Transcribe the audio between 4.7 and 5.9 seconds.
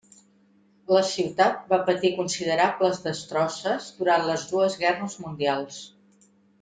guerres mundials.